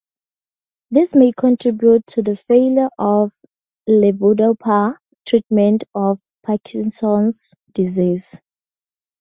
This 0.89 1.13
may 1.13 1.31
contribute 1.31 2.07
to 2.07 2.23
the 2.23 2.35
failure 2.35 2.89
of 2.97 3.31
levodopa 3.87 4.97
treatment 5.27 5.83
of 5.93 6.19
Parkinson's 6.43 7.53
disease. 7.71 8.41